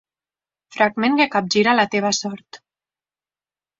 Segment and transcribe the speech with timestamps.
[0.77, 2.63] Fragment que capgira la teva sort.